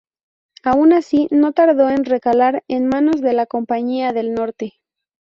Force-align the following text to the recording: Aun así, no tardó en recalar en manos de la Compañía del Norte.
Aun 0.63 0.93
así, 0.93 1.27
no 1.29 1.51
tardó 1.53 1.91
en 1.91 2.05
recalar 2.05 2.63
en 2.67 2.87
manos 2.87 3.21
de 3.21 3.33
la 3.33 3.45
Compañía 3.45 4.13
del 4.13 4.33
Norte. 4.33 4.79